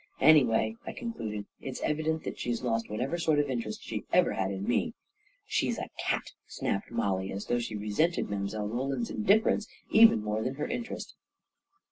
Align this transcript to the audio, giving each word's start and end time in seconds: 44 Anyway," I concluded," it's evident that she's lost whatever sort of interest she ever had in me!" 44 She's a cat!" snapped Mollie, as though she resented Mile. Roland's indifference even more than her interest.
44 0.17 0.29
Anyway," 0.29 0.77
I 0.87 0.93
concluded," 0.93 1.45
it's 1.61 1.79
evident 1.81 2.23
that 2.23 2.39
she's 2.39 2.63
lost 2.63 2.89
whatever 2.89 3.19
sort 3.19 3.37
of 3.37 3.51
interest 3.51 3.83
she 3.83 4.03
ever 4.11 4.33
had 4.33 4.49
in 4.49 4.67
me!" 4.67 4.77
44 5.43 5.45
She's 5.45 5.77
a 5.77 5.91
cat!" 6.03 6.31
snapped 6.47 6.89
Mollie, 6.89 7.31
as 7.31 7.45
though 7.45 7.59
she 7.59 7.75
resented 7.75 8.27
Mile. 8.27 8.67
Roland's 8.67 9.11
indifference 9.11 9.67
even 9.91 10.23
more 10.23 10.41
than 10.41 10.55
her 10.55 10.65
interest. 10.67 11.13